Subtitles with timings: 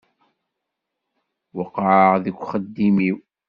[1.55, 3.17] Weqɛeɣ deg uxeddim-iw.